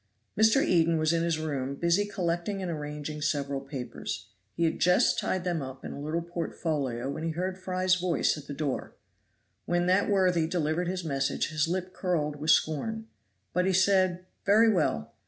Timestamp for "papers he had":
3.61-4.79